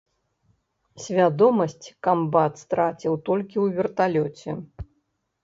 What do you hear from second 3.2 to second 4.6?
толькі ў верталёце.